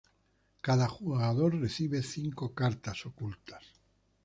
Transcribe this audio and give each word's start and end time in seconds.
Cada 0.63 0.87
jugador 0.87 1.59
recibe 1.61 2.01
cinco 2.01 2.55
cartas 2.55 3.05
ocultas. 3.05 3.63